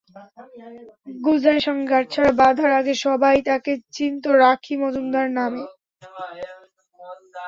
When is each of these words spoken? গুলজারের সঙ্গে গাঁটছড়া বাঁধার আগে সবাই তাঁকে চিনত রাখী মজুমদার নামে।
গুলজারের 1.21 1.63
সঙ্গে 1.67 1.85
গাঁটছড়া 1.91 2.31
বাঁধার 2.41 2.71
আগে 2.79 2.93
সবাই 3.05 3.37
তাঁকে 3.47 3.73
চিনত 3.95 4.23
রাখী 4.43 4.73
মজুমদার 4.81 5.27
নামে। 5.37 5.63